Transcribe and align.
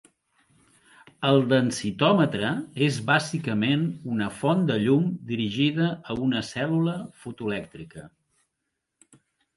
El 1.31 1.35
densitòmetre 1.49 2.53
és 2.87 2.97
bàsicament 3.11 3.85
una 4.15 4.29
font 4.39 4.65
de 4.71 4.79
llum 4.87 5.05
dirigida 5.33 5.91
a 6.15 6.19
una 6.29 6.45
cèl·lula 6.49 6.97
fotoelèctrica. 7.27 8.09